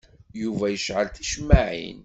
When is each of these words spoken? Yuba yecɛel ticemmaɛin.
Yuba 0.41 0.65
yecɛel 0.69 1.07
ticemmaɛin. 1.15 1.97